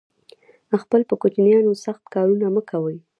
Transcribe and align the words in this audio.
خپل 0.81 1.01
په 1.09 1.15
کوچینیانو 1.21 1.73
سخت 1.85 2.03
کارونه 2.13 2.47
مه 2.55 2.61
کوی 2.69 2.97